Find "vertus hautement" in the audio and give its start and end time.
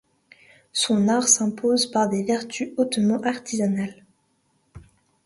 2.23-3.21